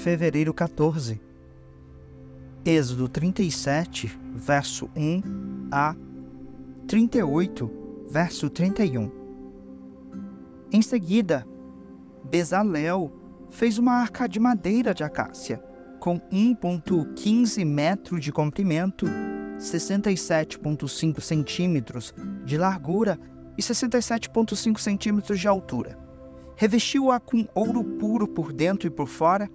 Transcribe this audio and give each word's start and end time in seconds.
fevereiro 0.00 0.54
14. 0.54 1.20
Êxodo 2.64 3.06
37, 3.06 4.18
verso 4.34 4.90
1 4.96 5.68
a 5.70 5.94
38, 6.88 7.70
verso 8.08 8.48
31. 8.48 9.10
Em 10.72 10.80
seguida, 10.80 11.46
Bezalel 12.24 13.12
fez 13.50 13.76
uma 13.76 13.92
arca 13.92 14.26
de 14.26 14.40
madeira 14.40 14.94
de 14.94 15.04
acácia, 15.04 15.62
com 15.98 16.18
1,15 16.18 17.64
metros 17.66 18.24
de 18.24 18.32
comprimento, 18.32 19.04
67,5 19.58 21.20
centímetros 21.20 22.14
de 22.46 22.56
largura 22.56 23.18
e 23.58 23.60
67,5 23.62 24.78
centímetros 24.78 25.38
de 25.38 25.46
altura. 25.46 25.98
Revestiu-a 26.56 27.20
com 27.20 27.46
ouro 27.54 27.84
puro 27.84 28.26
por 28.26 28.50
dentro 28.50 28.86
e 28.86 28.90
por 28.90 29.06
fora 29.06 29.50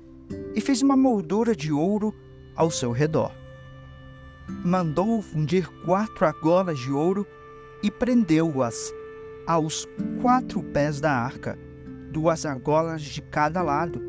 e 0.54 0.62
fez 0.62 0.82
uma 0.82 0.96
moldura 0.96 1.56
de 1.56 1.72
ouro 1.72 2.14
ao 2.56 2.72
seu 2.72 2.92
redor. 2.92 3.32
Mandou 4.64 5.22
fundir 5.22 5.68
quatro 5.84 6.26
argolas 6.26 6.80
de 6.80 6.92
ouro 6.92 7.26
e 7.82 7.92
prendeu-as 7.92 8.94
aos 9.46 9.88
quatro 10.22 10.64
pés 10.64 11.00
da 11.00 11.12
arca, 11.12 11.58
duas 12.12 12.46
argolas 12.46 13.02
de 13.02 13.22
cada 13.22 13.62
lado. 13.62 14.02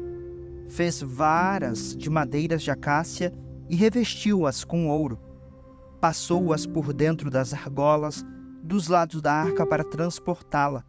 Fez 0.69 1.03
varas 1.03 1.97
de 1.97 2.09
madeiras 2.09 2.63
de 2.63 2.71
acácia 2.71 3.33
e 3.69 3.77
revestiu-as 3.77 4.65
com 4.65 4.89
ouro. 4.89 5.19
Passou-as 6.01 6.67
por 6.67 6.93
dentro 6.93 7.31
das 7.31 7.53
argolas 7.53 8.25
dos 8.63 8.89
lados 8.89 9.23
da 9.23 9.33
arca 9.33 9.67
para 9.67 9.85
transportá-la. 9.85 10.85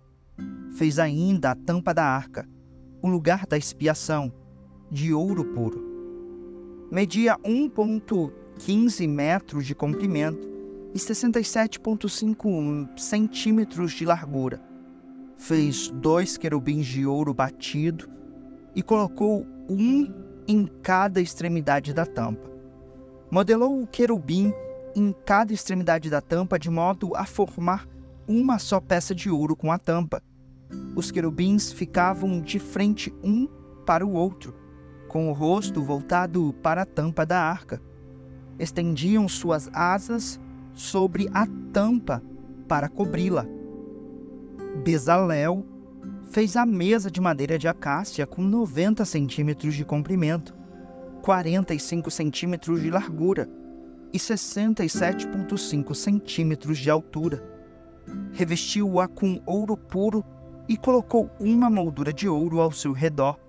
Fez 0.78 1.00
ainda 1.00 1.52
a 1.52 1.56
tampa 1.56 1.94
da 1.94 2.04
arca, 2.04 2.48
o 3.02 3.08
lugar 3.08 3.46
da 3.46 3.58
expiação, 3.58 4.32
de 4.90 5.14
ouro 5.14 5.46
puro. 5.46 5.86
Media 6.92 7.38
1,15 7.44 9.08
metros 9.08 9.66
de 9.66 9.76
comprimento 9.76 10.48
e 10.94 10.98
67,5 10.98 12.98
centímetros 12.98 13.92
de 13.92 14.06
largura. 14.06 14.62
Fez 15.38 15.90
dois 15.90 16.38
querubins 16.38 16.86
de 16.86 17.06
ouro 17.06 17.34
batido 17.34 18.10
e 18.74 18.82
colocou 18.82 19.46
um 19.70 20.12
em 20.48 20.66
cada 20.82 21.20
extremidade 21.20 21.94
da 21.94 22.06
tampa. 22.06 22.50
Modelou 23.30 23.82
o 23.82 23.88
querubim 23.88 24.54
em 24.96 25.14
cada 25.26 25.54
extremidade 25.54 26.10
da 26.10 26.22
tampa 26.22 26.58
de 26.58 26.70
modo 26.70 27.16
a 27.16 27.26
formar 27.26 27.86
uma 28.28 28.58
só 28.58 28.80
peça 28.80 29.14
de 29.14 29.30
ouro 29.30 29.56
com 29.56 29.72
a 29.72 29.78
tampa. 29.78 30.24
Os 30.96 31.12
querubins 31.12 31.72
ficavam 31.72 32.42
de 32.42 32.60
frente 32.60 33.14
um 33.24 33.48
para 33.86 34.06
o 34.06 34.14
outro, 34.14 34.56
com 35.18 35.32
o 35.32 35.34
rosto 35.34 35.82
voltado 35.82 36.54
para 36.62 36.84
a 36.84 36.86
tampa 36.86 37.26
da 37.26 37.42
arca. 37.42 37.82
Estendiam 38.60 39.28
suas 39.28 39.68
asas 39.74 40.40
sobre 40.76 41.28
a 41.34 41.48
tampa 41.74 42.22
para 42.68 42.88
cobri-la. 42.88 43.44
Bezalel 44.84 45.66
fez 46.30 46.56
a 46.56 46.68
mesa 46.68 47.10
de 47.10 47.20
madeira 47.20 47.58
de 47.58 47.68
acácia 47.68 48.28
com 48.28 48.44
90 48.44 49.04
centímetros 49.06 49.74
de 49.74 49.84
comprimento, 49.84 50.54
45 51.24 52.12
centímetros 52.12 52.80
de 52.84 52.92
largura 52.92 53.50
e 54.14 54.20
67,5 54.20 55.96
centímetros 55.96 56.78
de 56.78 56.92
altura. 56.92 57.44
Revestiu-a 58.34 59.08
com 59.08 59.42
ouro 59.48 59.76
puro 59.76 60.24
e 60.70 60.78
colocou 60.78 61.28
uma 61.40 61.72
moldura 61.72 62.14
de 62.14 62.30
ouro 62.30 62.62
ao 62.62 62.72
seu 62.72 62.92
redor. 62.92 63.40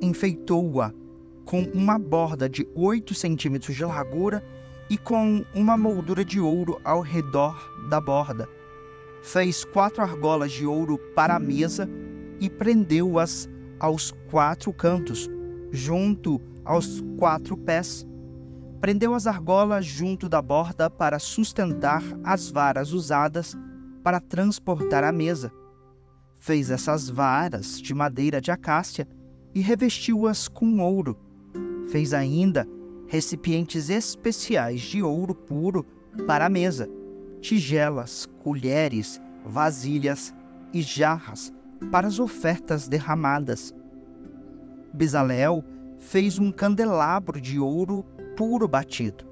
Enfeitou-a 0.00 0.92
com 1.44 1.62
uma 1.74 1.98
borda 1.98 2.48
de 2.48 2.66
8 2.74 3.14
centímetros 3.14 3.76
de 3.76 3.84
largura 3.84 4.42
e 4.88 4.96
com 4.96 5.44
uma 5.54 5.76
moldura 5.76 6.24
de 6.24 6.40
ouro 6.40 6.80
ao 6.84 7.00
redor 7.00 7.56
da 7.88 8.00
borda. 8.00 8.48
Fez 9.22 9.64
quatro 9.64 10.02
argolas 10.02 10.52
de 10.52 10.66
ouro 10.66 10.98
para 11.14 11.36
a 11.36 11.40
mesa 11.40 11.88
e 12.40 12.48
prendeu-as 12.48 13.48
aos 13.78 14.12
quatro 14.30 14.72
cantos, 14.72 15.28
junto 15.70 16.40
aos 16.64 17.02
quatro 17.18 17.56
pés. 17.56 18.06
Prendeu 18.80 19.14
as 19.14 19.26
argolas 19.26 19.84
junto 19.84 20.28
da 20.28 20.40
borda 20.40 20.88
para 20.88 21.18
sustentar 21.18 22.02
as 22.24 22.50
varas 22.50 22.92
usadas 22.92 23.56
para 24.02 24.20
transportar 24.20 25.04
a 25.04 25.12
mesa. 25.12 25.52
Fez 26.36 26.70
essas 26.70 27.10
varas 27.10 27.80
de 27.80 27.92
madeira 27.92 28.40
de 28.40 28.50
acácia 28.50 29.06
e 29.54 29.60
revestiu-as 29.60 30.48
com 30.48 30.80
ouro. 30.80 31.16
Fez 31.90 32.12
ainda 32.14 32.66
recipientes 33.06 33.90
especiais 33.90 34.80
de 34.80 35.02
ouro 35.02 35.34
puro 35.34 35.84
para 36.26 36.46
a 36.46 36.48
mesa, 36.48 36.88
tigelas, 37.40 38.26
colheres, 38.42 39.20
vasilhas 39.44 40.34
e 40.72 40.82
jarras 40.82 41.52
para 41.90 42.06
as 42.06 42.18
ofertas 42.18 42.88
derramadas. 42.88 43.74
Bezalel 44.92 45.64
fez 45.98 46.38
um 46.38 46.52
candelabro 46.52 47.40
de 47.40 47.58
ouro 47.58 48.04
puro 48.36 48.68
batido. 48.68 49.24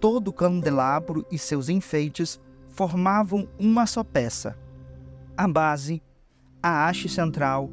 Todo 0.00 0.28
o 0.28 0.32
candelabro 0.32 1.24
e 1.30 1.38
seus 1.38 1.68
enfeites 1.68 2.40
formavam 2.68 3.48
uma 3.58 3.86
só 3.86 4.02
peça. 4.02 4.56
A 5.36 5.46
base, 5.46 6.02
a 6.62 6.88
haste 6.88 7.08
central, 7.08 7.70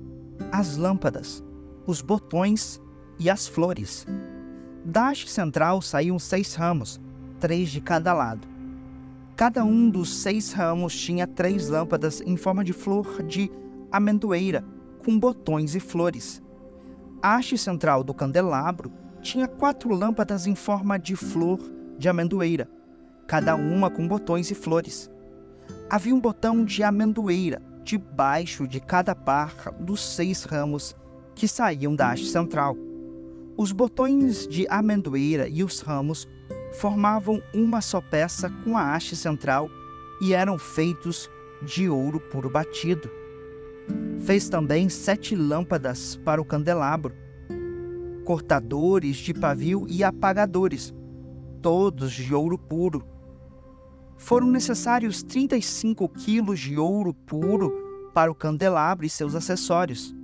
as 0.51 0.77
lâmpadas, 0.77 1.43
os 1.89 2.03
botões 2.03 2.79
e 3.17 3.31
as 3.31 3.47
flores. 3.47 4.05
Da 4.85 5.09
haste 5.09 5.27
central 5.27 5.81
saíam 5.81 6.19
seis 6.19 6.53
ramos, 6.53 7.01
três 7.39 7.71
de 7.71 7.81
cada 7.81 8.13
lado. 8.13 8.47
Cada 9.35 9.65
um 9.65 9.89
dos 9.89 10.21
seis 10.21 10.51
ramos 10.51 10.95
tinha 10.95 11.25
três 11.25 11.67
lâmpadas 11.67 12.21
em 12.21 12.37
forma 12.37 12.63
de 12.63 12.73
flor 12.73 13.23
de 13.23 13.51
amendoeira, 13.91 14.63
com 15.03 15.17
botões 15.17 15.73
e 15.73 15.79
flores. 15.79 16.43
A 17.23 17.37
haste 17.37 17.57
central 17.57 18.03
do 18.03 18.13
candelabro 18.13 18.91
tinha 19.19 19.47
quatro 19.47 19.91
lâmpadas 19.91 20.45
em 20.45 20.53
forma 20.53 20.99
de 20.99 21.15
flor 21.15 21.59
de 21.97 22.07
amendoeira, 22.07 22.69
cada 23.25 23.55
uma 23.55 23.89
com 23.89 24.07
botões 24.07 24.51
e 24.51 24.53
flores. 24.53 25.09
Havia 25.89 26.13
um 26.13 26.21
botão 26.21 26.63
de 26.63 26.83
amendoeira 26.83 27.63
debaixo 27.83 28.67
de 28.67 28.79
cada 28.79 29.15
par 29.15 29.73
dos 29.79 29.99
seis 29.99 30.43
ramos 30.43 30.95
que 31.39 31.47
saíam 31.47 31.95
da 31.95 32.11
haste 32.11 32.25
central. 32.25 32.75
Os 33.55 33.71
botões 33.71 34.45
de 34.45 34.67
amendoeira 34.67 35.47
e 35.47 35.63
os 35.63 35.79
ramos 35.79 36.27
formavam 36.73 37.41
uma 37.53 37.79
só 37.79 38.01
peça 38.01 38.49
com 38.63 38.77
a 38.77 38.93
haste 38.93 39.15
central 39.15 39.69
e 40.21 40.33
eram 40.33 40.57
feitos 40.57 41.31
de 41.61 41.89
ouro 41.89 42.19
puro 42.19 42.49
batido. 42.49 43.09
Fez 44.19 44.49
também 44.49 44.89
sete 44.89 45.33
lâmpadas 45.33 46.17
para 46.17 46.41
o 46.41 46.45
candelabro, 46.45 47.15
cortadores 48.25 49.15
de 49.15 49.33
pavio 49.33 49.85
e 49.87 50.03
apagadores, 50.03 50.93
todos 51.61 52.11
de 52.11 52.35
ouro 52.35 52.57
puro. 52.57 53.01
Foram 54.17 54.51
necessários 54.51 55.23
35 55.23 56.09
quilos 56.09 56.59
de 56.59 56.77
ouro 56.77 57.13
puro 57.13 58.11
para 58.13 58.29
o 58.29 58.35
candelabro 58.35 59.05
e 59.05 59.09
seus 59.09 59.35
acessórios. 59.35 60.18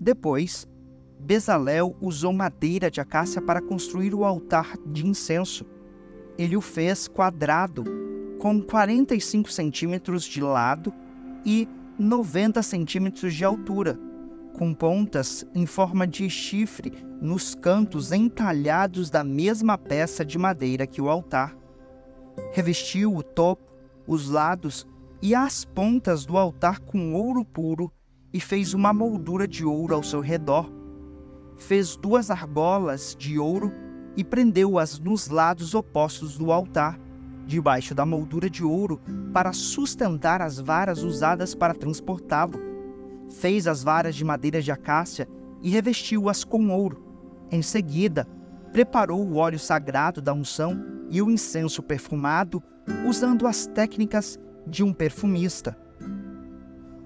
Depois, 0.00 0.66
Bezalel 1.18 1.96
usou 2.00 2.32
madeira 2.32 2.90
de 2.90 3.00
acácia 3.00 3.40
para 3.40 3.62
construir 3.62 4.14
o 4.14 4.24
altar 4.24 4.76
de 4.86 5.06
incenso. 5.06 5.64
Ele 6.36 6.56
o 6.56 6.60
fez 6.60 7.08
quadrado, 7.08 7.84
com 8.38 8.60
45 8.60 9.50
centímetros 9.50 10.24
de 10.24 10.40
lado 10.42 10.92
e 11.46 11.68
90 11.98 12.62
centímetros 12.62 13.34
de 13.34 13.44
altura, 13.44 13.98
com 14.52 14.74
pontas 14.74 15.46
em 15.54 15.64
forma 15.64 16.06
de 16.06 16.28
chifre 16.28 16.92
nos 17.20 17.54
cantos 17.54 18.12
entalhados 18.12 19.08
da 19.08 19.24
mesma 19.24 19.78
peça 19.78 20.24
de 20.24 20.36
madeira 20.36 20.86
que 20.86 21.00
o 21.00 21.08
altar. 21.08 21.56
Revestiu 22.52 23.14
o 23.16 23.22
topo, 23.22 23.72
os 24.06 24.28
lados 24.28 24.86
e 25.22 25.34
as 25.34 25.64
pontas 25.64 26.26
do 26.26 26.36
altar 26.36 26.80
com 26.80 27.14
ouro 27.14 27.44
puro 27.44 27.90
e 28.34 28.40
fez 28.40 28.74
uma 28.74 28.92
moldura 28.92 29.48
de 29.48 29.64
ouro 29.64 29.94
ao 29.94 30.02
seu 30.02 30.20
redor 30.20 30.70
fez 31.56 31.96
duas 31.96 32.30
argolas 32.30 33.16
de 33.18 33.38
ouro 33.38 33.72
e 34.16 34.24
prendeu-as 34.24 34.98
nos 34.98 35.28
lados 35.28 35.74
opostos 35.74 36.36
do 36.36 36.52
altar, 36.52 36.98
debaixo 37.46 37.94
da 37.94 38.06
moldura 38.06 38.48
de 38.48 38.64
ouro, 38.64 39.00
para 39.32 39.52
sustentar 39.52 40.40
as 40.40 40.58
varas 40.58 41.02
usadas 41.02 41.54
para 41.54 41.74
transportá-lo. 41.74 42.60
Fez 43.28 43.66
as 43.66 43.82
varas 43.82 44.14
de 44.14 44.24
madeira 44.24 44.60
de 44.62 44.70
acácia 44.70 45.28
e 45.62 45.70
revestiu-as 45.70 46.44
com 46.44 46.70
ouro. 46.70 47.02
Em 47.50 47.62
seguida, 47.62 48.26
preparou 48.72 49.24
o 49.24 49.36
óleo 49.36 49.58
sagrado 49.58 50.20
da 50.20 50.32
unção 50.32 50.84
e 51.10 51.20
o 51.20 51.30
incenso 51.30 51.82
perfumado, 51.82 52.62
usando 53.06 53.46
as 53.46 53.66
técnicas 53.66 54.38
de 54.66 54.82
um 54.82 54.92
perfumista. 54.92 55.76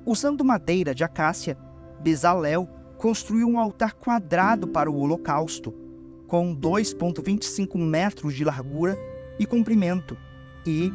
Usando 0.09 0.43
madeira 0.43 0.95
de 0.95 1.05
acácia, 1.05 1.55
Bezalel 2.01 2.67
construiu 2.97 3.47
um 3.47 3.59
altar 3.59 3.93
quadrado 3.93 4.67
para 4.67 4.91
o 4.91 4.99
holocausto, 4.99 5.71
com 6.27 6.57
2,25 6.57 7.77
metros 7.77 8.35
de 8.35 8.43
largura 8.43 8.97
e 9.39 9.45
comprimento 9.45 10.17
e 10.67 10.91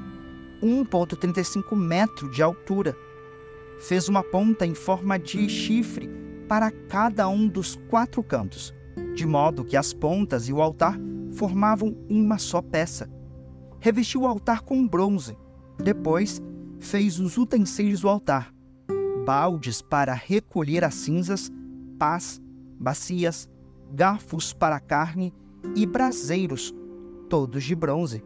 1,35 0.64 1.76
metros 1.76 2.36
de 2.36 2.42
altura. 2.42 2.98
Fez 3.82 4.10
uma 4.10 4.24
ponta 4.24 4.66
em 4.66 4.74
forma 4.74 5.20
de 5.20 5.48
chifre 5.48 6.10
para 6.48 6.72
cada 6.72 7.30
um 7.30 7.48
dos 7.48 7.76
quatro 7.92 8.24
cantos, 8.24 8.74
de 9.14 9.28
modo 9.28 9.64
que 9.64 9.78
as 9.78 9.94
pontas 9.94 10.50
e 10.50 10.54
o 10.54 10.60
altar 10.60 10.98
formavam 11.34 11.96
uma 12.10 12.40
só 12.40 12.64
peça. 12.64 13.08
Revestiu 13.80 14.22
o 14.22 14.28
altar 14.28 14.62
com 14.62 14.88
bronze. 14.88 15.38
Depois, 15.78 16.42
fez 16.80 17.20
os 17.20 17.38
utensílios 17.38 18.02
do 18.02 18.10
altar: 18.10 18.52
baldes 19.26 19.82
para 19.82 20.14
recolher 20.14 20.84
as 20.84 20.96
cinzas, 20.96 21.52
pás, 21.98 22.42
bacias, 22.80 23.50
garfos 23.92 24.54
para 24.54 24.76
a 24.76 24.80
carne 24.80 25.34
e 25.76 25.86
braseiros, 25.86 26.74
todos 27.30 27.64
de 27.64 27.76
bronze. 27.76 28.24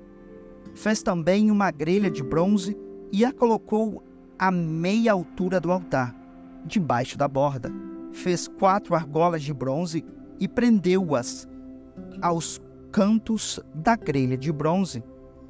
Fez 0.74 1.02
também 1.02 1.52
uma 1.52 1.72
grelha 1.72 2.10
de 2.10 2.24
bronze 2.24 2.78
e 3.12 3.24
a 3.24 3.32
colocou 3.32 4.04
à 4.38 4.52
meia 4.52 5.14
altura 5.14 5.60
do 5.60 5.72
altar, 5.72 6.16
debaixo 6.66 7.18
da 7.18 7.28
borda. 7.28 7.72
Fez 8.12 8.48
quatro 8.48 8.96
argolas 8.96 9.44
de 9.44 9.54
bronze 9.54 10.04
e 10.40 10.48
prendeu-as 10.48 11.48
aos 12.22 12.62
cantos 12.92 13.60
da 13.74 13.96
grelha 13.96 14.38
de 14.38 14.52
bronze 14.52 15.04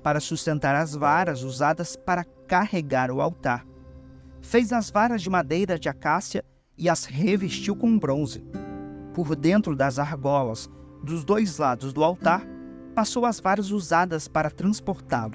para 0.03 0.19
sustentar 0.19 0.75
as 0.75 0.95
varas 0.95 1.43
usadas 1.43 1.95
para 1.95 2.25
carregar 2.47 3.11
o 3.11 3.21
altar. 3.21 3.65
Fez 4.47 4.71
as 4.71 4.89
varas 4.89 5.21
de 5.21 5.29
madeira 5.29 5.77
de 5.77 5.89
acácia 5.89 6.41
e 6.77 6.87
as 6.87 7.03
revestiu 7.03 7.75
com 7.75 7.99
bronze. 7.99 8.41
Por 9.13 9.35
dentro 9.35 9.75
das 9.75 9.99
argolas 9.99 10.69
dos 11.03 11.25
dois 11.25 11.57
lados 11.57 11.91
do 11.91 12.01
altar, 12.01 12.47
passou 12.95 13.25
as 13.25 13.41
varas 13.41 13.71
usadas 13.71 14.29
para 14.29 14.49
transportá-lo. 14.49 15.33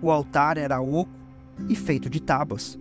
O 0.00 0.10
altar 0.10 0.56
era 0.56 0.80
oco 0.80 1.12
e 1.68 1.76
feito 1.76 2.08
de 2.08 2.22
tábuas. 2.22 2.78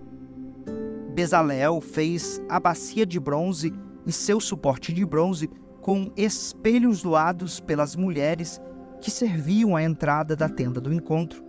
Bezalel 1.14 1.82
fez 1.82 2.42
a 2.48 2.58
bacia 2.58 3.06
de 3.06 3.20
bronze 3.20 3.74
e 4.06 4.12
seu 4.14 4.40
suporte 4.40 4.94
de 4.94 5.06
bronze 5.06 5.50
com 5.82 6.14
espelhos 6.16 7.04
doados 7.04 7.60
pelas 7.60 7.94
mulheres 7.94 8.62
que 9.02 9.12
serviam 9.12 9.76
à 9.76 9.84
entrada 9.84 10.34
da 10.34 10.48
tenda 10.48 10.80
do 10.80 10.94
encontro. 10.94 11.44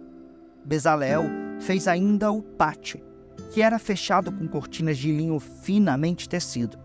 Bezalel 0.65 1.23
fez 1.61 1.87
ainda 1.87 2.33
o 2.33 2.43
pátio, 2.43 3.12
que 3.53 3.61
era 3.61 3.79
fechado 3.79 4.33
com 4.33 4.49
cortinas 4.49 4.97
de 4.97 5.13
linho 5.13 5.39
finamente 5.39 6.27
tecido. 6.27 6.79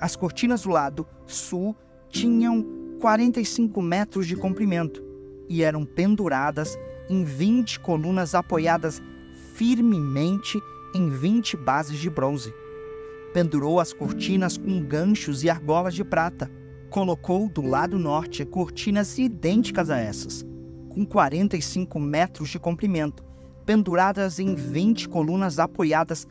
As 0.00 0.14
cortinas 0.14 0.62
do 0.62 0.70
lado 0.70 1.04
sul 1.26 1.76
tinham 2.08 2.64
45 3.00 3.82
metros 3.82 4.26
de 4.28 4.36
comprimento 4.36 5.02
e 5.48 5.62
eram 5.64 5.84
penduradas 5.84 6.78
em 7.10 7.24
20 7.24 7.80
colunas 7.80 8.32
apoiadas 8.32 9.02
firmemente 9.54 10.60
em 10.94 11.10
20 11.10 11.56
bases 11.56 11.98
de 11.98 12.08
bronze. 12.08 12.54
Pendurou 13.34 13.80
as 13.80 13.92
cortinas 13.92 14.56
com 14.56 14.80
ganchos 14.80 15.42
e 15.42 15.50
argolas 15.50 15.94
de 15.94 16.04
prata 16.04 16.48
colocou 16.90 17.48
do 17.48 17.60
lado 17.60 17.98
norte 17.98 18.44
cortinas 18.44 19.18
idênticas 19.18 19.90
a 19.90 19.98
essas, 19.98 20.46
com 20.88 21.04
45 21.04 21.98
metros 21.98 22.48
de 22.48 22.58
comprimento, 22.58 23.27
penduradas 23.68 24.38
em 24.38 24.54
20 24.54 25.10
colunas 25.10 25.58
apoiadas 25.58 26.26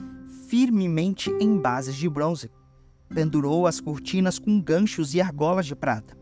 firmemente 0.48 1.30
em 1.40 1.56
bases 1.56 1.94
de 1.94 2.10
bronze. 2.10 2.50
Pendurou 3.14 3.68
as 3.68 3.80
cortinas 3.80 4.40
com 4.40 4.60
ganchos 4.60 5.14
e 5.14 5.22
argolas 5.22 5.68
de 5.68 5.76
prata. 5.76 6.18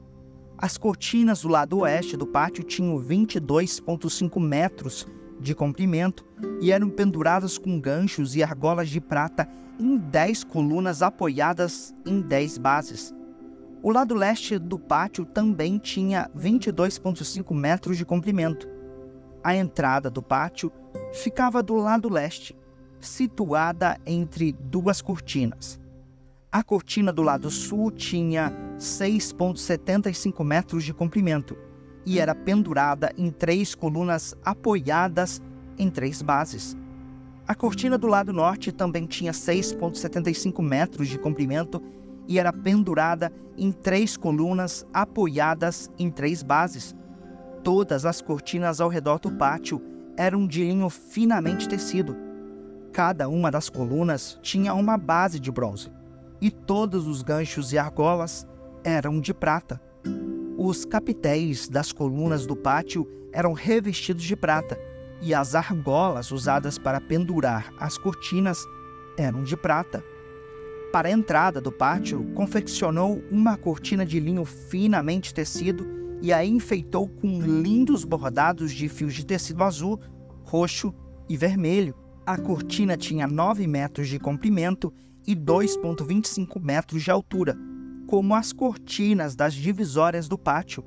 As 0.58 0.78
cortinas 0.78 1.44
do 1.44 1.48
lado 1.48 1.80
oeste 1.80 2.18
do 2.18 2.28
pátio 2.28 2.66
tinham 2.66 2.98
22,5 2.98 4.42
metros 4.42 5.08
de 5.40 5.56
comprimento 5.56 6.26
e 6.60 6.70
eram 6.70 6.90
penduradas 6.90 7.58
com 7.58 7.80
ganchos 7.80 8.36
e 8.36 8.44
argolas 8.44 8.90
de 8.90 9.00
prata 9.00 9.48
em 9.80 9.96
10 9.96 10.44
colunas 10.44 11.02
apoiadas 11.02 11.96
em 12.06 12.20
10 12.20 12.58
bases. 12.58 13.16
O 13.82 13.90
lado 13.90 14.14
leste 14.14 14.60
do 14.60 14.78
pátio 14.78 15.24
também 15.24 15.78
tinha 15.78 16.30
22,5 16.38 17.56
metros 17.56 17.98
de 17.98 18.04
comprimento. 18.04 18.68
A 19.42 19.56
entrada 19.56 20.10
do 20.10 20.22
pátio 20.22 20.70
ficava 21.16 21.64
do 21.64 21.76
lado 21.76 22.10
leste, 22.10 22.56
situada 23.00 23.98
entre 24.06 24.52
duas 24.52 25.02
cortinas. 25.02 25.80
A 26.52 26.62
cortina 26.64 27.12
do 27.12 27.22
lado 27.22 27.50
sul 27.50 27.90
tinha 27.90 28.52
6,75 28.78 30.44
metros 30.44 30.84
de 30.84 30.94
comprimento 30.94 31.58
e 32.06 32.20
era 32.20 32.36
pendurada 32.36 33.12
em 33.18 33.32
três 33.32 33.74
colunas 33.74 34.36
apoiadas 34.44 35.42
em 35.78 35.90
três 35.90 36.22
bases. 36.22 36.78
A 37.48 37.56
cortina 37.56 37.98
do 37.98 38.08
lado 38.08 38.34
norte 38.34 38.72
também 38.72 39.06
tinha 39.06 39.32
6,75 39.32 40.62
metros 40.62 41.08
de 41.08 41.18
comprimento 41.18 41.82
e 42.28 42.40
era 42.40 42.52
pendurada 42.52 43.32
em 43.58 43.72
três 43.72 44.18
colunas 44.18 44.86
apoiadas 44.94 45.90
em 45.98 46.10
três 46.10 46.44
bases. 46.44 46.96
Todas 47.64 48.06
as 48.06 48.22
cortinas 48.22 48.82
ao 48.82 48.90
redor 48.90 49.20
do 49.20 49.32
pátio 49.32 49.82
eram 50.18 50.48
de 50.48 50.64
linho 50.64 50.90
finamente 50.90 51.68
tecido. 51.68 52.16
Cada 52.92 53.28
uma 53.28 53.52
das 53.52 53.70
colunas 53.70 54.40
tinha 54.42 54.74
uma 54.74 54.98
base 54.98 55.40
de 55.40 55.52
bronze, 55.52 55.92
e 56.42 56.50
todos 56.50 57.08
os 57.08 57.22
ganchos 57.22 57.74
e 57.74 57.78
argolas 57.78 58.48
eram 58.84 59.20
de 59.20 59.34
prata. 59.34 59.82
Os 60.58 60.86
capitéis 60.86 61.68
das 61.68 61.92
colunas 61.92 62.46
do 62.46 62.56
pátio 62.56 63.08
eram 63.34 63.54
revestidos 63.54 64.24
de 64.24 64.36
prata, 64.36 64.80
e 65.22 65.34
as 65.34 65.56
argolas 65.56 66.32
usadas 66.32 66.78
para 66.78 67.02
pendurar 67.02 67.74
as 67.80 67.98
cortinas 67.98 68.60
eram 69.18 69.44
de 69.44 69.58
prata. 69.58 70.04
Para 70.92 71.10
a 71.10 71.12
entrada 71.12 71.60
do 71.60 71.72
pátio, 71.72 72.24
confeccionou 72.34 73.22
uma 73.30 73.58
cortina 73.58 74.06
de 74.06 74.20
linho 74.20 74.46
finamente 74.46 75.34
tecido 75.34 76.05
e 76.26 76.34
a 76.34 76.44
enfeitou 76.44 77.08
com 77.08 77.40
lindos 77.40 78.04
bordados 78.04 78.74
de 78.74 78.90
fios 78.90 79.14
de 79.14 79.24
tecido 79.24 79.64
azul, 79.64 80.00
roxo 80.44 80.92
e 81.30 81.38
vermelho. 81.38 81.94
A 82.26 82.36
cortina 82.36 82.98
tinha 82.98 83.28
9 83.28 83.68
metros 83.68 84.08
de 84.08 84.18
comprimento 84.18 84.92
e 85.28 85.36
2,25 85.36 86.60
metros 86.60 87.04
de 87.04 87.12
altura, 87.12 87.56
como 88.08 88.34
as 88.34 88.52
cortinas 88.52 89.36
das 89.36 89.54
divisórias 89.54 90.28
do 90.28 90.36
pátio. 90.36 90.84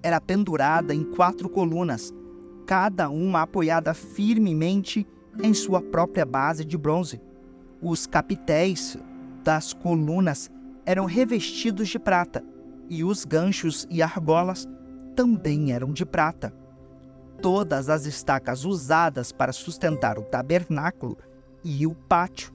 Era 0.00 0.20
pendurada 0.20 0.94
em 0.94 1.02
quatro 1.02 1.48
colunas, 1.48 2.14
cada 2.64 3.10
uma 3.10 3.42
apoiada 3.42 3.92
firmemente 3.92 5.04
em 5.42 5.52
sua 5.54 5.82
própria 5.82 6.24
base 6.24 6.64
de 6.64 6.78
bronze. 6.78 7.20
Os 7.82 8.06
capitéis 8.06 8.96
das 9.42 9.72
colunas 9.72 10.48
eram 10.86 11.04
revestidos 11.04 11.88
de 11.88 11.98
prata, 11.98 12.44
e 12.88 13.04
os 13.04 13.24
ganchos 13.24 13.86
e 13.90 14.02
argolas 14.02 14.66
também 15.18 15.72
eram 15.72 15.92
de 15.92 16.06
prata. 16.06 16.54
Todas 17.42 17.88
as 17.88 18.06
estacas 18.06 18.64
usadas 18.64 19.32
para 19.32 19.52
sustentar 19.52 20.16
o 20.16 20.22
tabernáculo 20.22 21.18
e 21.64 21.84
o 21.88 21.92
pátio 21.92 22.52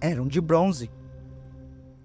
eram 0.00 0.28
de 0.28 0.40
bronze. 0.40 0.88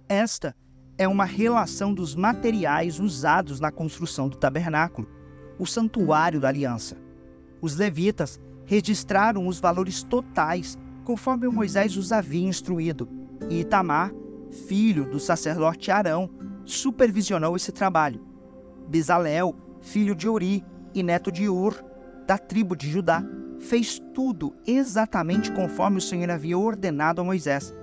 Esta 0.08 0.56
é 0.98 1.08
uma 1.08 1.26
relação 1.26 1.94
dos 1.94 2.16
materiais 2.16 3.00
usados 3.00 3.60
na 3.60 3.72
construção 3.72 4.28
do 4.28 4.36
tabernáculo, 4.36 5.08
o 5.60 5.68
santuário 5.68 6.40
da 6.40 6.48
aliança. 6.48 6.98
Os 7.62 7.76
levitas 7.76 8.40
registraram 8.66 9.46
os 9.46 9.60
valores 9.60 10.02
totais 10.02 10.76
conforme 11.04 11.48
Moisés 11.50 11.96
os 11.96 12.12
havia 12.12 12.48
instruído, 12.48 13.08
e 13.48 13.60
Itamar 13.60 14.12
filho 14.68 15.06
do 15.06 15.20
sacerdote 15.20 15.92
Arão, 15.92 16.32
supervisionou 16.66 17.56
esse 17.56 17.72
trabalho. 17.72 18.20
Bezalel, 18.88 19.56
filho 19.82 20.16
de 20.16 20.28
Uri 20.28 20.64
e 20.94 21.04
neto 21.04 21.32
de 21.32 21.50
Ur, 21.50 21.84
da 22.26 22.38
tribo 22.38 22.76
de 22.76 22.90
Judá, 22.90 23.24
fez 23.60 24.00
tudo 24.14 24.56
exatamente 24.66 25.52
conforme 25.52 25.98
o 25.98 26.02
Senhor 26.02 26.30
havia 26.30 26.58
ordenado 26.58 27.22
a 27.22 27.24
Moisés. 27.24 27.74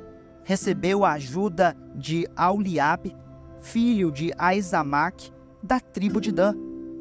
Recebeu 0.45 1.05
a 1.05 1.13
ajuda 1.13 1.77
de 1.95 2.27
Auliabe, 2.37 3.17
filho 3.61 4.11
de 4.11 4.33
Aizamac, 4.39 5.31
da 5.63 5.81
tribo 5.81 6.21
de 6.21 6.31
Dan, 6.31 6.55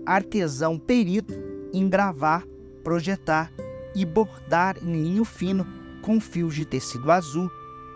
artesão 0.05 0.79
perito 0.79 1.33
em 1.71 1.87
gravar, 1.87 2.43
projetar 2.83 3.51
e 3.95 4.05
bordar 4.05 4.77
em 4.81 4.91
linho 4.91 5.23
fino 5.23 5.65
com 6.01 6.19
fios 6.19 6.55
de 6.55 6.65
tecido 6.65 7.11
azul, 7.11 7.49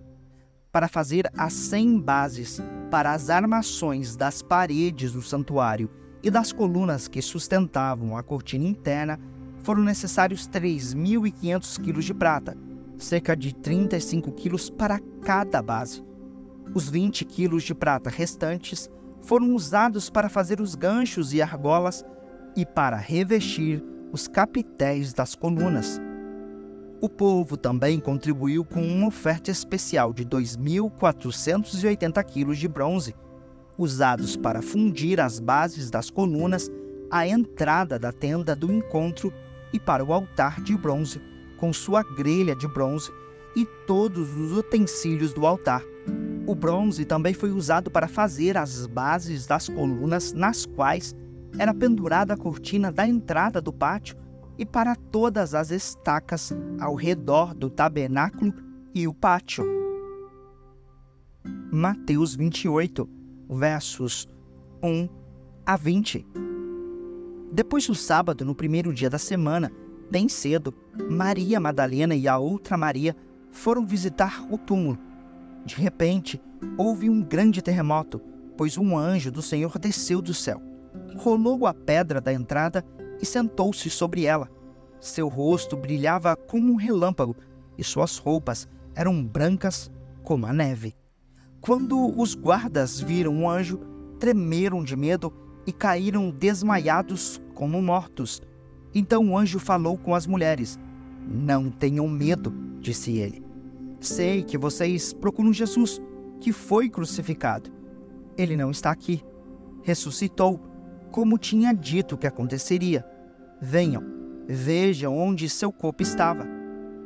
para 0.71 0.87
fazer 0.89 1.29
as 1.37 1.53
100 1.53 2.01
bases 2.01 2.61
para 2.91 3.13
as 3.13 3.29
armações 3.31 4.17
das 4.17 4.43
paredes 4.43 5.13
do 5.13 5.23
santuário 5.23 5.91
e 6.23 6.31
das 6.31 6.53
colunas 6.53 7.09
que 7.09 7.21
sustentavam 7.21 8.17
a 8.17 8.23
cortina 8.23 8.65
interna, 8.67 9.19
foram 9.63 9.83
necessários 9.83 10.49
3.500 10.49 11.81
quilos 11.81 12.05
de 12.05 12.15
prata, 12.15 12.57
cerca 12.97 13.37
de 13.37 13.53
35 13.55 14.33
quilos 14.33 14.71
para 14.71 15.01
cada 15.23 15.63
base. 15.63 16.03
Os 16.75 16.89
20 16.89 17.25
quilos 17.25 17.63
de 17.65 17.75
prata 17.75 18.09
restantes 18.09 18.91
foram 19.23 19.55
usados 19.55 20.11
para 20.11 20.29
fazer 20.29 20.61
os 20.61 20.75
ganchos 20.75 21.33
e 21.33 21.41
argolas 21.43 22.05
e 22.57 22.67
para 22.67 22.97
revestir 22.97 23.83
os 24.13 24.29
capitéis 24.29 25.13
das 25.13 25.35
colunas. 25.35 26.01
O 27.01 27.09
povo 27.09 27.57
também 27.57 27.99
contribuiu 27.99 28.65
com 28.65 28.81
uma 28.81 29.09
oferta 29.09 29.51
especial 29.51 30.13
de 30.13 30.25
2.480 30.25 32.23
quilos 32.25 32.59
de 32.59 32.69
bronze, 32.69 33.15
usados 33.77 34.37
para 34.37 34.63
fundir 34.63 35.21
as 35.21 35.41
bases 35.41 35.91
das 35.91 36.11
colunas 36.11 36.71
à 37.11 37.27
entrada 37.27 37.99
da 37.99 38.13
tenda 38.13 38.55
do 38.55 38.73
encontro 38.73 39.33
e 39.73 39.81
para 39.81 40.05
o 40.05 40.13
altar 40.13 40.61
de 40.61 40.77
bronze, 40.77 41.21
com 41.59 41.73
sua 41.73 42.03
grelha 42.03 42.55
de 42.55 42.69
bronze 42.69 43.11
e 43.57 43.67
todos 43.87 44.37
os 44.37 44.53
utensílios 44.57 45.33
do 45.33 45.47
altar. 45.47 45.83
O 46.47 46.55
bronze 46.55 47.05
também 47.05 47.33
foi 47.33 47.51
usado 47.51 47.91
para 47.91 48.09
fazer 48.09 48.57
as 48.57 48.87
bases 48.87 49.47
das 49.47 49.69
colunas 49.69 50.33
nas 50.33 50.67
quais 50.67 51.15
era 51.59 51.73
pendurada 51.73 52.35
a 52.35 52.37
cortina 52.37 52.91
da 52.91 53.07
entrada 53.07 53.61
do 53.61 53.73
pátio 53.73 54.17
e 54.59 54.67
para 54.67 54.97
todas 54.97 55.55
as 55.55 55.71
estacas 55.71 56.53
ao 56.81 56.95
redor 56.95 57.55
do 57.55 57.71
tabernáculo 57.71 58.53
e 58.95 59.07
o 59.07 59.15
pátio. 59.15 59.65
Mateus 61.71 62.35
28, 62.35 63.09
versos 63.49 64.29
1 64.83 65.09
a 65.65 65.77
20. 65.77 66.27
Depois 67.53 67.87
do 67.87 67.95
sábado, 67.95 68.45
no 68.45 68.55
primeiro 68.55 68.93
dia 68.93 69.09
da 69.09 69.19
semana, 69.19 69.71
bem 70.11 70.29
cedo, 70.29 70.75
Maria 71.09 71.61
Madalena 71.61 72.15
e 72.15 72.27
a 72.27 72.37
outra 72.37 72.77
Maria 72.77 73.17
foram 73.51 73.87
visitar 73.87 74.45
o 74.51 74.59
túmulo. 74.59 74.99
De 75.65 75.77
repente, 75.77 76.41
houve 76.77 77.09
um 77.09 77.23
grande 77.23 77.63
terremoto, 77.63 78.21
pois 78.57 78.77
um 78.77 78.97
anjo 78.97 79.31
do 79.31 79.43
Senhor 79.43 79.79
desceu 79.79 80.21
do 80.21 80.35
céu, 80.35 80.61
rolou 81.17 81.67
a 81.67 81.75
pedra 81.75 82.21
da 82.21 82.33
entrada 82.33 82.85
e 83.21 83.27
sentou-se 83.27 83.89
sobre 83.89 84.25
ela. 84.25 84.51
Seu 85.01 85.29
rosto 85.29 85.77
brilhava 85.77 86.37
como 86.37 86.73
um 86.73 86.77
relâmpago 86.77 87.37
e 87.77 87.85
suas 87.85 88.19
roupas 88.19 88.69
eram 88.95 89.25
brancas 89.25 89.91
como 90.23 90.47
a 90.47 90.53
neve. 90.53 90.95
Quando 91.61 92.19
os 92.21 92.35
guardas 92.35 93.01
viram 93.01 93.43
o 93.43 93.49
anjo, 93.49 93.81
tremeram 94.19 94.83
de 94.83 94.97
medo 94.97 95.33
e 95.67 95.73
caíram 95.73 96.31
desmaiados 96.31 97.41
como 97.55 97.81
mortos. 97.81 98.43
Então 98.95 99.31
o 99.31 99.39
anjo 99.39 99.59
falou 99.59 99.97
com 99.97 100.15
as 100.15 100.27
mulheres. 100.27 100.79
Não 101.27 101.71
tenham 101.71 102.09
medo, 102.09 102.53
disse 102.81 103.17
ele. 103.17 103.42
Sei 104.03 104.43
que 104.43 104.59
vocês 104.59 105.13
procuram 105.13 105.53
Jesus, 105.53 106.03
que 106.41 106.53
foi 106.53 106.91
crucificado. 106.91 107.71
Ele 108.37 108.57
não 108.57 108.73
está 108.73 108.91
aqui. 108.91 109.23
Ressuscitou, 109.83 110.61
como 111.13 111.39
tinha 111.39 111.73
dito 111.73 112.19
que 112.19 112.27
aconteceria. 112.27 113.05
Venham, 113.61 114.03
vejam 114.49 115.17
onde 115.17 115.49
seu 115.49 115.71
corpo 115.73 116.03
estava. 116.03 116.45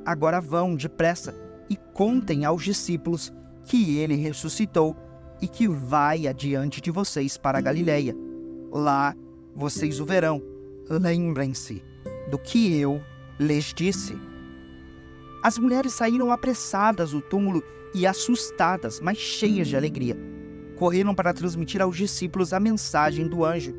Agora 0.07 0.41
vão 0.41 0.75
depressa 0.75 1.35
e 1.69 1.77
contem 1.77 2.47
aos 2.47 2.65
discípulos 2.65 3.31
que 3.67 3.99
ele 3.99 4.15
ressuscitou 4.15 4.97
e 5.43 5.47
que 5.47 5.69
vai 5.69 6.27
adiante 6.27 6.81
de 6.81 6.91
vocês 6.91 7.37
para 7.37 7.59
a 7.59 7.61
Galileia. 7.61 8.17
Lá 8.73 9.15
vocês 9.55 10.01
o 10.01 10.07
verão. 10.07 10.41
Lembrem-se 10.89 11.83
do 12.31 12.39
que 12.39 12.75
eu 12.75 13.03
lhes 13.39 13.75
disse. 13.75 14.17
As 15.47 15.59
mulheres 15.59 15.93
saíram 15.93 16.33
apressadas 16.33 17.13
do 17.13 17.21
túmulo 17.21 17.63
e 17.95 18.05
assustadas, 18.05 18.99
mas 18.99 19.17
cheias 19.17 19.69
de 19.69 19.77
alegria. 19.77 20.19
Correram 20.75 21.15
para 21.15 21.33
transmitir 21.33 21.81
aos 21.81 21.97
discípulos 21.97 22.53
a 22.53 22.59
mensagem 22.59 23.29
do 23.29 23.45
anjo. 23.45 23.73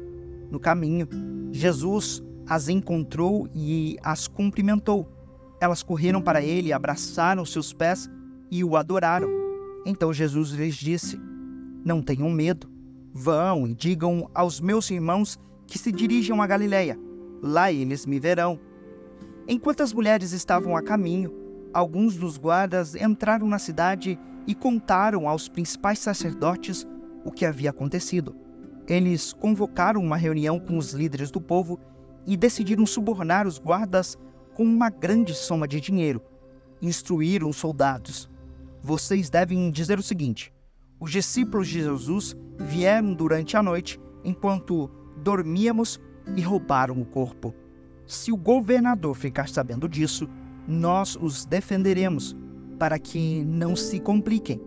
No 0.49 0.61
caminho, 0.61 1.09
Jesus 1.51 2.23
as 2.47 2.69
encontrou 2.69 3.49
e 3.53 3.97
as 4.01 4.29
cumprimentou. 4.29 5.11
Elas 5.59 5.83
correram 5.83 6.21
para 6.21 6.41
ele, 6.41 6.71
abraçaram 6.71 7.43
seus 7.43 7.73
pés 7.73 8.09
e 8.49 8.63
o 8.63 8.77
adoraram. 8.77 9.27
Então 9.85 10.13
Jesus 10.13 10.51
lhes 10.51 10.75
disse: 10.77 11.19
Não 11.83 12.01
tenham 12.01 12.29
medo. 12.29 12.71
Vão 13.13 13.67
e 13.67 13.73
digam 13.73 14.31
aos 14.33 14.61
meus 14.61 14.89
irmãos 14.89 15.37
que 15.67 15.77
se 15.77 15.91
dirijam 15.91 16.41
a 16.41 16.47
Galiléia. 16.47 16.97
Lá 17.41 17.73
eles 17.73 18.05
me 18.05 18.21
verão. 18.21 18.57
Enquanto 19.49 19.83
as 19.83 19.91
mulheres 19.91 20.31
estavam 20.31 20.73
a 20.73 20.81
caminho, 20.81 21.45
alguns 21.77 22.17
dos 22.17 22.39
guardas 22.39 22.95
entraram 22.95 23.47
na 23.47 23.59
cidade 23.59 24.17
e 24.47 24.55
contaram 24.55 25.29
aos 25.29 25.47
principais 25.47 25.99
sacerdotes 25.99 26.87
o 27.23 27.31
que 27.31 27.45
havia 27.45 27.69
acontecido. 27.69 28.35
Eles 28.87 29.31
convocaram 29.31 30.01
uma 30.01 30.17
reunião 30.17 30.59
com 30.59 30.75
os 30.75 30.93
líderes 30.93 31.29
do 31.29 31.39
povo 31.39 31.79
e 32.25 32.35
decidiram 32.35 32.83
subornar 32.83 33.45
os 33.45 33.59
guardas 33.59 34.17
com 34.55 34.63
uma 34.63 34.89
grande 34.89 35.35
soma 35.35 35.67
de 35.67 35.79
dinheiro. 35.79 36.19
Instruíram 36.81 37.47
os 37.47 37.57
soldados. 37.57 38.27
Vocês 38.81 39.29
devem 39.29 39.69
dizer 39.69 39.99
o 39.99 40.03
seguinte: 40.03 40.51
os 40.99 41.11
discípulos 41.11 41.67
de 41.67 41.83
Jesus 41.83 42.35
vieram 42.57 43.13
durante 43.13 43.55
a 43.55 43.61
noite 43.61 43.99
enquanto 44.23 44.89
dormíamos 45.17 45.99
e 46.35 46.41
roubaram 46.41 46.99
o 46.99 47.05
corpo. 47.05 47.53
Se 48.07 48.31
o 48.31 48.37
governador 48.37 49.15
ficar 49.15 49.47
sabendo 49.47 49.87
disso, 49.87 50.27
nós 50.67 51.17
os 51.19 51.45
defenderemos, 51.45 52.35
para 52.77 52.99
que 52.99 53.43
não 53.45 53.75
se 53.75 53.99
compliquem. 53.99 54.61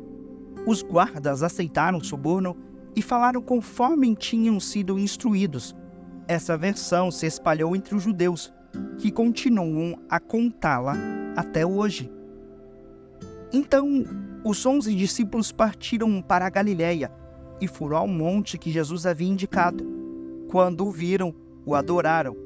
Os 0.66 0.82
guardas 0.82 1.42
aceitaram 1.42 1.98
o 1.98 2.04
suborno 2.04 2.56
e 2.94 3.02
falaram 3.02 3.40
conforme 3.40 4.14
tinham 4.16 4.58
sido 4.58 4.98
instruídos. 4.98 5.74
Essa 6.26 6.56
versão 6.56 7.10
se 7.10 7.26
espalhou 7.26 7.74
entre 7.74 7.94
os 7.94 8.02
judeus, 8.02 8.52
que 8.98 9.10
continuam 9.10 9.98
a 10.08 10.20
contá-la 10.20 10.94
até 11.36 11.66
hoje. 11.66 12.10
Então, 13.52 14.04
os 14.44 14.64
onze 14.64 14.94
discípulos 14.94 15.50
partiram 15.50 16.22
para 16.22 16.46
a 16.46 16.50
Galiléia 16.50 17.10
e 17.60 17.66
foram 17.66 17.96
ao 17.96 18.08
monte 18.08 18.56
que 18.56 18.70
Jesus 18.70 19.06
havia 19.06 19.28
indicado. 19.28 19.84
Quando 20.48 20.86
o 20.86 20.90
viram, 20.90 21.34
o 21.64 21.74
adoraram. 21.74 22.36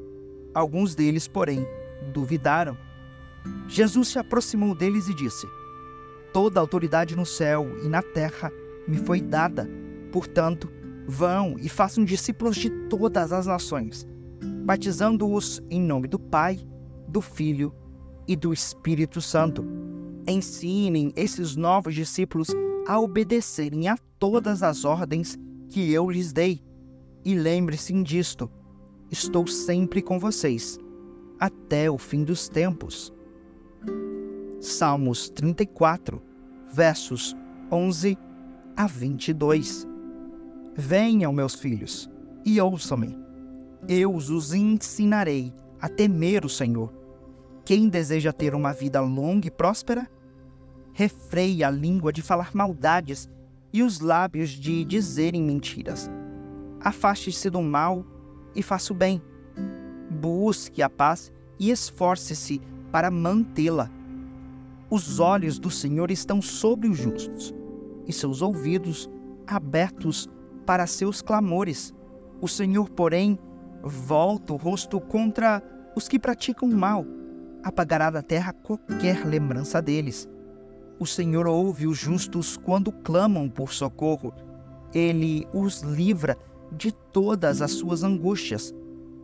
Alguns 0.54 0.94
deles, 0.94 1.28
porém, 1.28 1.66
duvidaram. 2.12 2.76
Jesus 3.68 4.08
se 4.08 4.18
aproximou 4.18 4.74
deles 4.74 5.08
e 5.08 5.14
disse: 5.14 5.46
Toda 6.32 6.60
autoridade 6.60 7.16
no 7.16 7.26
céu 7.26 7.66
e 7.82 7.88
na 7.88 8.02
terra 8.02 8.52
me 8.86 8.96
foi 8.98 9.20
dada. 9.20 9.68
Portanto, 10.12 10.70
vão 11.06 11.56
e 11.58 11.68
façam 11.68 12.04
discípulos 12.04 12.56
de 12.56 12.70
todas 12.88 13.32
as 13.32 13.46
nações, 13.46 14.06
batizando-os 14.64 15.62
em 15.70 15.80
nome 15.80 16.08
do 16.08 16.18
Pai, 16.18 16.58
do 17.08 17.20
Filho 17.20 17.74
e 18.26 18.36
do 18.36 18.52
Espírito 18.52 19.20
Santo. 19.20 19.64
Ensinem 20.26 21.12
esses 21.16 21.56
novos 21.56 21.94
discípulos 21.94 22.48
a 22.86 22.98
obedecerem 22.98 23.88
a 23.88 23.96
todas 24.18 24.62
as 24.62 24.84
ordens 24.84 25.38
que 25.68 25.92
eu 25.92 26.10
lhes 26.10 26.32
dei. 26.32 26.62
E 27.24 27.34
lembre-se 27.34 27.92
disto: 28.02 28.50
estou 29.10 29.46
sempre 29.46 30.02
com 30.02 30.18
vocês, 30.18 30.78
até 31.38 31.90
o 31.90 31.98
fim 31.98 32.24
dos 32.24 32.48
tempos. 32.48 33.12
Salmos 34.60 35.28
34, 35.30 36.22
versos 36.72 37.36
11 37.70 38.18
a 38.76 38.86
22. 38.86 39.86
Venham, 40.74 41.32
meus 41.32 41.54
filhos, 41.54 42.10
e 42.44 42.60
ouçam-me. 42.60 43.16
Eu 43.86 44.14
os 44.14 44.54
ensinarei 44.54 45.52
a 45.80 45.88
temer 45.88 46.44
o 46.44 46.48
Senhor. 46.48 46.92
Quem 47.64 47.88
deseja 47.88 48.32
ter 48.32 48.54
uma 48.54 48.72
vida 48.72 49.00
longa 49.00 49.48
e 49.48 49.50
próspera, 49.50 50.10
refreie 50.92 51.62
a 51.62 51.70
língua 51.70 52.12
de 52.12 52.22
falar 52.22 52.54
maldades 52.54 53.28
e 53.72 53.82
os 53.82 54.00
lábios 54.00 54.50
de 54.50 54.84
dizerem 54.84 55.42
mentiras. 55.42 56.10
Afaste-se 56.80 57.50
do 57.50 57.60
mal 57.60 58.04
e 58.54 58.62
faça 58.62 58.92
o 58.92 58.96
bem. 58.96 59.20
Busque 60.10 60.80
a 60.80 60.88
paz 60.88 61.32
e 61.58 61.70
esforce-se 61.70 62.60
para 62.94 63.10
mantê-la. 63.10 63.90
Os 64.88 65.18
olhos 65.18 65.58
do 65.58 65.68
Senhor 65.68 66.12
estão 66.12 66.40
sobre 66.40 66.86
os 66.86 66.96
justos 66.96 67.52
e 68.06 68.12
seus 68.12 68.40
ouvidos 68.40 69.10
abertos 69.48 70.28
para 70.64 70.86
seus 70.86 71.20
clamores. 71.20 71.92
O 72.40 72.46
Senhor, 72.46 72.88
porém, 72.88 73.36
volta 73.82 74.52
o 74.52 74.56
rosto 74.56 75.00
contra 75.00 75.60
os 75.96 76.06
que 76.06 76.20
praticam 76.20 76.68
o 76.68 76.76
mal, 76.76 77.04
apagará 77.64 78.10
da 78.10 78.22
terra 78.22 78.52
qualquer 78.52 79.26
lembrança 79.26 79.82
deles. 79.82 80.28
O 80.96 81.04
Senhor 81.04 81.48
ouve 81.48 81.88
os 81.88 81.98
justos 81.98 82.56
quando 82.56 82.92
clamam 82.92 83.48
por 83.48 83.72
socorro. 83.72 84.32
Ele 84.94 85.48
os 85.52 85.80
livra 85.82 86.38
de 86.70 86.92
todas 86.92 87.60
as 87.60 87.72
suas 87.72 88.04
angústias. 88.04 88.72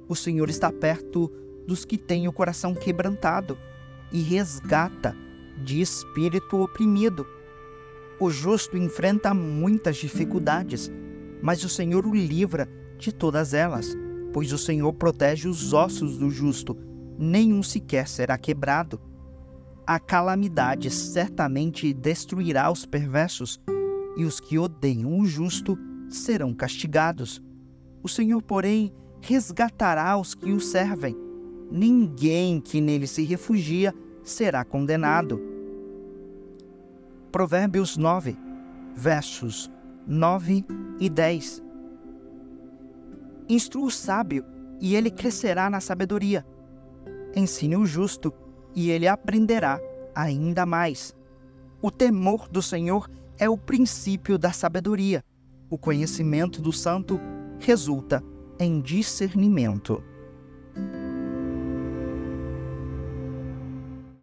O 0.09 0.17
Senhor 0.17 0.51
está 0.51 0.73
perto 0.73 1.31
dos 1.71 1.85
que 1.85 1.97
têm 1.97 2.27
o 2.27 2.33
coração 2.33 2.75
quebrantado 2.75 3.57
e 4.11 4.21
resgata 4.21 5.17
de 5.57 5.81
espírito 5.81 6.61
oprimido. 6.61 7.25
O 8.19 8.29
justo 8.29 8.77
enfrenta 8.77 9.33
muitas 9.33 9.97
dificuldades, 9.97 10.91
mas 11.41 11.63
o 11.63 11.69
Senhor 11.69 12.05
o 12.05 12.13
livra 12.13 12.69
de 12.99 13.13
todas 13.13 13.55
elas, 13.55 13.97
pois 14.33 14.53
o 14.53 14.59
Senhor 14.59 14.93
protege 14.95 15.47
os 15.47 15.73
ossos 15.73 16.19
do 16.19 16.29
justo, 16.29 16.77
nenhum 17.17 17.63
sequer 17.63 18.09
será 18.09 18.37
quebrado. 18.37 19.01
A 19.87 20.01
calamidade 20.01 20.91
certamente 20.91 21.95
destruirá 21.95 22.69
os 22.69 22.85
perversos, 22.85 23.61
e 24.17 24.25
os 24.25 24.41
que 24.41 24.59
odeiam 24.59 25.21
o 25.21 25.25
justo 25.25 25.79
serão 26.09 26.53
castigados. 26.53 27.41
O 28.03 28.09
Senhor, 28.09 28.43
porém, 28.43 28.93
resgatará 29.21 30.17
os 30.17 30.35
que 30.35 30.51
o 30.51 30.59
servem. 30.59 31.30
Ninguém 31.71 32.61
que 32.61 32.81
nele 32.81 33.07
se 33.07 33.23
refugia 33.23 33.95
será 34.25 34.65
condenado. 34.65 35.41
Provérbios 37.31 37.97
9, 37.97 38.37
versos 38.97 39.71
9 40.07 40.65
e 40.99 41.09
10. 41.09 41.63
Instrua 43.49 43.87
o 43.87 43.91
sábio, 43.91 44.45
e 44.81 44.97
ele 44.97 45.11
crescerá 45.11 45.71
na 45.71 45.81
sabedoria. 45.81 46.45
Ensine 47.37 47.77
o 47.77 47.87
justo, 47.87 48.33
e 48.75 48.91
ele 48.91 49.07
aprenderá 49.07 49.81
ainda 50.15 50.67
mais. 50.67 51.15
O 51.81 51.91
temor 51.91 52.49
do 52.49 52.61
Senhor 52.61 53.09
é 53.39 53.49
o 53.49 53.57
princípio 53.57 54.37
da 54.37 54.53
sabedoria. 54.53 55.25
O 55.69 55.79
conhecimento 55.79 56.61
do 56.61 56.73
santo 56.73 57.21
resulta 57.59 58.23
em 58.59 58.81
discernimento. 58.81 60.03